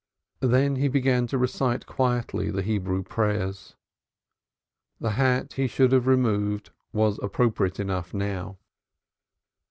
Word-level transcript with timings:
Then 0.41 0.77
he 0.77 0.87
began 0.87 1.27
to 1.27 1.37
recite 1.37 1.85
quietly 1.85 2.49
the 2.49 2.63
Hebrew 2.63 3.03
prayers. 3.03 3.75
The 4.99 5.11
hat 5.11 5.53
he 5.53 5.67
should 5.67 5.91
have 5.91 6.07
removed 6.07 6.71
was 6.91 7.19
appropriate 7.21 7.79
enough 7.79 8.11
now. 8.11 8.57